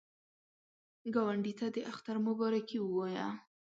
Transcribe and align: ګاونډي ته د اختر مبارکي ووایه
ګاونډي 1.13 1.53
ته 1.59 1.67
د 1.75 1.77
اختر 1.91 2.15
مبارکي 2.27 2.77
ووایه 2.81 3.27